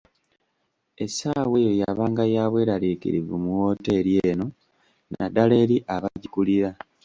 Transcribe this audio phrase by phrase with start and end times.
[1.03, 4.47] Essaawa eyo yabanga ya bwelarikirivu mu wooteri eno,
[5.15, 6.69] naddala eri abagikulira.